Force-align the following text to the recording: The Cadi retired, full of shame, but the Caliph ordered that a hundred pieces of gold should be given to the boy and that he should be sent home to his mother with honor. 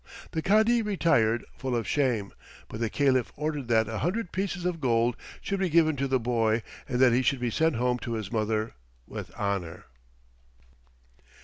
The 0.31 0.41
Cadi 0.41 0.81
retired, 0.81 1.45
full 1.55 1.75
of 1.75 1.87
shame, 1.87 2.33
but 2.69 2.79
the 2.79 2.89
Caliph 2.89 3.31
ordered 3.35 3.67
that 3.67 3.87
a 3.87 3.99
hundred 3.99 4.31
pieces 4.31 4.65
of 4.65 4.81
gold 4.81 5.15
should 5.41 5.59
be 5.59 5.69
given 5.69 5.95
to 5.97 6.07
the 6.07 6.19
boy 6.19 6.63
and 6.89 6.99
that 6.99 7.13
he 7.13 7.21
should 7.21 7.39
be 7.39 7.51
sent 7.51 7.75
home 7.75 7.99
to 7.99 8.13
his 8.13 8.31
mother 8.31 8.73
with 9.05 9.29
honor. 9.37 9.85